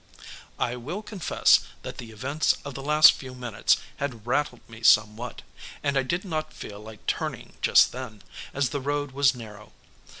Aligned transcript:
I 0.57 0.77
will 0.77 1.03
confess 1.03 1.59
that 1.83 1.99
the 1.99 2.09
events 2.09 2.57
of 2.65 2.73
the 2.73 2.81
last 2.81 3.11
few 3.11 3.35
minutes 3.35 3.77
had 3.97 4.25
rattled 4.25 4.67
me 4.67 4.81
somewhat, 4.81 5.43
and 5.83 5.95
I 5.95 6.01
did 6.01 6.25
not 6.25 6.53
feel 6.53 6.79
like 6.79 7.05
turning 7.05 7.53
just 7.61 7.91
then, 7.91 8.23
as 8.51 8.69
the 8.69 8.81
road 8.81 9.11
was 9.11 9.35
narrow. 9.35 9.73